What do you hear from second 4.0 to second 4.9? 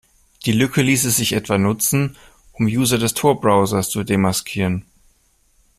demaskieren.